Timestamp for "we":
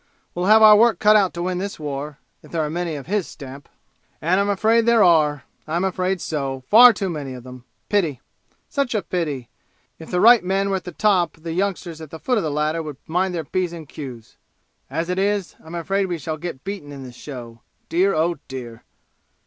16.07-16.17